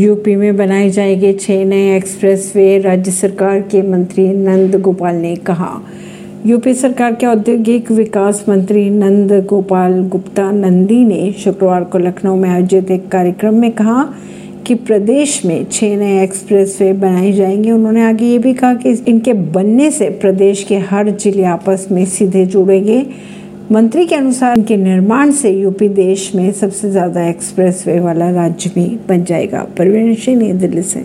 [0.00, 5.70] UP में बनाए जाएँगे छह नए एक्सप्रेसवे, राज्य सरकार के मंत्री नंद गोपाल ने कहा।
[6.46, 12.48] यूपी सरकार के औद्योगिक विकास मंत्री नंद गोपाल गुप्ता नंदी ने शुक्रवार को लखनऊ में
[12.50, 14.02] आयोजित एक कार्यक्रम में कहा
[14.66, 19.32] कि प्रदेश में छह नए एक्सप्रेसवे बनाए जाएँगे। उन्होंने आगे ये भी कहा कि इनके
[19.32, 23.06] बनने से प्रदेश के हर ज़िले आपस में सीधे जुड़ेंगे।
[23.72, 28.86] मंत्री के अनुसार इनके निर्माण से यूपी देश में सबसे ज़्यादा एक्सप्रेसवे वाला राज्य भी
[29.08, 30.98] बन जाएगा। परवीन सिंह नई दिल्ली से।